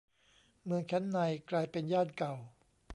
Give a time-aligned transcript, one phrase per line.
[0.63, 1.17] เมืองชั้นใน
[1.49, 2.33] กลายเป็นย่านเก่า